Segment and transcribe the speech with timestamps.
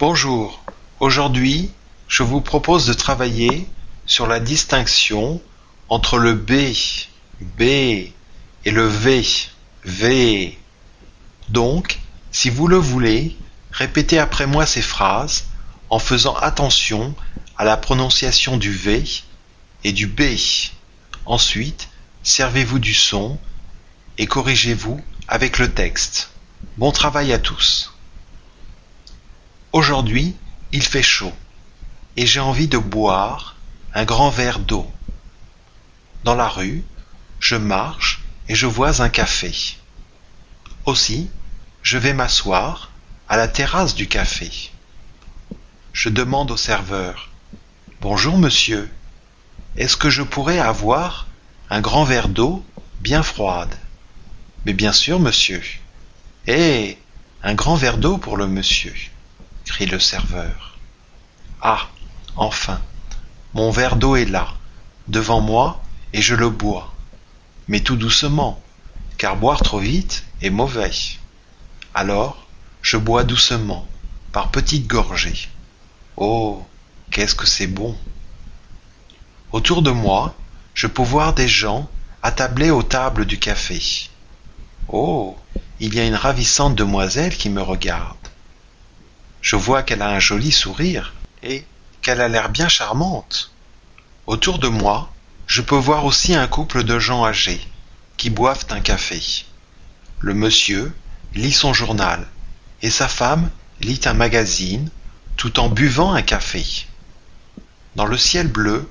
[0.00, 0.60] Bonjour,
[0.98, 1.70] aujourd'hui
[2.08, 3.68] je vous propose de travailler
[4.06, 5.40] sur la distinction
[5.88, 6.74] entre le B,
[7.40, 8.12] B et
[8.72, 9.24] le V,
[9.84, 10.58] V.
[11.48, 12.00] Donc,
[12.32, 13.36] si vous le voulez,
[13.70, 15.44] répétez après moi ces phrases
[15.90, 17.14] en faisant attention
[17.56, 19.04] à la prononciation du V
[19.84, 20.22] et du B.
[21.24, 21.88] Ensuite,
[22.24, 23.38] servez-vous du son
[24.18, 26.30] et corrigez-vous avec le texte.
[26.78, 27.93] Bon travail à tous.
[29.74, 30.36] Aujourd'hui,
[30.70, 31.32] il fait chaud
[32.16, 33.56] et j'ai envie de boire
[33.92, 34.88] un grand verre d'eau.
[36.22, 36.84] Dans la rue,
[37.40, 39.52] je marche et je vois un café.
[40.86, 41.28] Aussi,
[41.82, 42.92] je vais m'asseoir
[43.28, 44.70] à la terrasse du café.
[45.92, 47.30] Je demande au serveur
[48.00, 48.88] Bonjour monsieur,
[49.76, 51.26] est-ce que je pourrais avoir
[51.68, 52.64] un grand verre d'eau
[53.00, 53.74] bien froide?
[54.66, 55.64] Mais bien sûr, monsieur.
[56.46, 56.96] Eh
[57.42, 58.94] Un grand verre d'eau pour le monsieur
[59.80, 60.78] le serveur.
[61.60, 61.88] Ah
[62.36, 62.80] Enfin
[63.54, 64.54] Mon verre d'eau est là,
[65.08, 66.92] devant moi, et je le bois.
[67.68, 68.60] Mais tout doucement,
[69.18, 70.92] car boire trop vite est mauvais.
[71.92, 72.46] Alors,
[72.82, 73.86] je bois doucement,
[74.32, 75.48] par petites gorgées.
[76.16, 76.64] Oh,
[77.10, 77.96] qu'est-ce que c'est bon
[79.52, 80.34] Autour de moi,
[80.74, 81.88] je peux voir des gens
[82.22, 83.80] attablés aux tables du café.
[84.88, 85.36] Oh,
[85.80, 88.23] il y a une ravissante demoiselle qui me regarde.
[89.44, 91.66] Je vois qu'elle a un joli sourire et
[92.00, 93.52] qu'elle a l'air bien charmante.
[94.26, 95.12] Autour de moi,
[95.46, 97.60] je peux voir aussi un couple de gens âgés
[98.16, 99.20] qui boivent un café.
[100.20, 100.96] Le monsieur
[101.34, 102.26] lit son journal
[102.80, 103.50] et sa femme
[103.82, 104.88] lit un magazine
[105.36, 106.64] tout en buvant un café.
[107.96, 108.90] Dans le ciel bleu,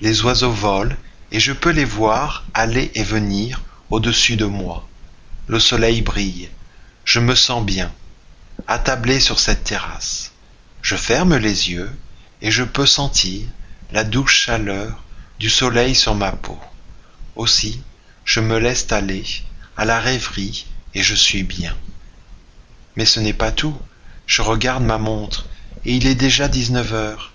[0.00, 0.94] les oiseaux volent
[1.32, 4.86] et je peux les voir aller et venir au-dessus de moi.
[5.48, 6.48] Le soleil brille.
[7.04, 7.90] Je me sens bien,
[8.66, 10.32] attablé sur cette terrasse.
[10.82, 11.90] Je ferme les yeux
[12.42, 13.46] et je peux sentir
[13.92, 15.02] la douce chaleur
[15.38, 16.58] du soleil sur ma peau.
[17.36, 17.82] Aussi,
[18.24, 19.24] je me laisse aller
[19.76, 21.76] à la rêverie et je suis bien.
[22.96, 23.78] Mais ce n'est pas tout.
[24.26, 25.46] Je regarde ma montre
[25.84, 27.32] et il est déjà dix-neuf heures.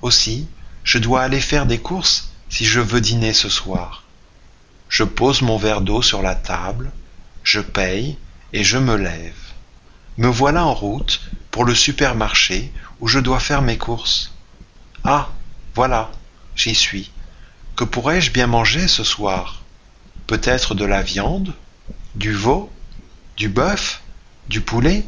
[0.00, 0.48] Aussi,
[0.84, 4.04] je dois aller faire des courses si je veux dîner ce soir.
[4.88, 6.90] Je pose mon verre d'eau sur la table,
[7.44, 8.16] je paye
[8.52, 9.51] et je me lève.
[10.18, 14.32] Me voilà en route pour le supermarché où je dois faire mes courses.
[15.04, 15.30] Ah,
[15.74, 16.12] voilà,
[16.54, 17.10] j'y suis.
[17.76, 19.62] Que pourrais-je bien manger ce soir?
[20.26, 21.54] Peut-être de la viande
[22.14, 22.70] Du veau
[23.38, 24.02] Du bœuf
[24.48, 25.06] Du poulet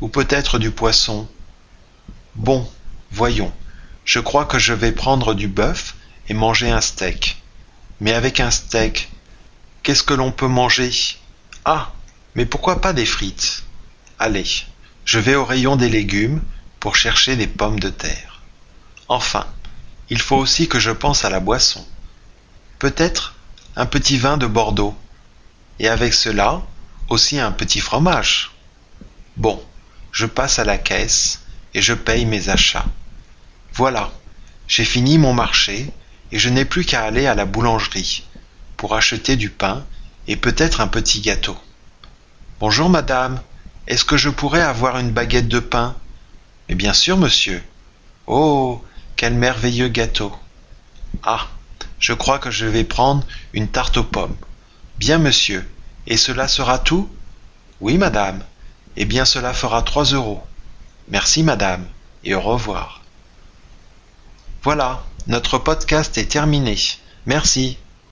[0.00, 1.28] Ou peut-être du poisson?
[2.34, 2.68] Bon,
[3.12, 3.52] voyons.
[4.04, 5.94] Je crois que je vais prendre du bœuf
[6.28, 7.40] et manger un steak.
[8.00, 9.08] Mais avec un steak,
[9.84, 10.90] qu'est-ce que l'on peut manger?
[11.64, 11.92] Ah,
[12.34, 13.61] mais pourquoi pas des frites?
[14.24, 14.46] Allez,
[15.04, 16.42] je vais au rayon des légumes
[16.78, 18.40] pour chercher des pommes de terre.
[19.08, 19.48] Enfin,
[20.10, 21.84] il faut aussi que je pense à la boisson.
[22.78, 23.34] Peut-être
[23.74, 24.96] un petit vin de Bordeaux.
[25.80, 26.62] Et avec cela,
[27.08, 28.52] aussi un petit fromage.
[29.36, 29.60] Bon,
[30.12, 31.40] je passe à la caisse
[31.74, 32.86] et je paye mes achats.
[33.72, 34.12] Voilà,
[34.68, 35.90] j'ai fini mon marché
[36.30, 38.22] et je n'ai plus qu'à aller à la boulangerie
[38.76, 39.84] pour acheter du pain
[40.28, 41.58] et peut-être un petit gâteau.
[42.60, 43.42] Bonjour madame,
[43.86, 45.96] est-ce que je pourrais avoir une baguette de pain?
[46.68, 47.62] Mais bien sûr, monsieur.
[48.26, 48.82] Oh,
[49.16, 50.32] quel merveilleux gâteau.
[51.22, 51.48] Ah,
[51.98, 54.36] je crois que je vais prendre une tarte aux pommes.
[54.98, 55.68] Bien, monsieur.
[56.06, 57.08] Et cela sera tout?
[57.80, 58.42] Oui, madame.
[58.96, 60.42] Eh bien, cela fera trois euros.
[61.08, 61.84] Merci, madame,
[62.24, 63.02] et au revoir.
[64.62, 66.76] Voilà, notre podcast est terminé.
[67.26, 67.78] Merci.